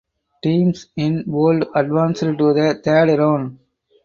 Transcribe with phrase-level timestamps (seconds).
[0.41, 3.59] Teams in Bold advanced to the third round.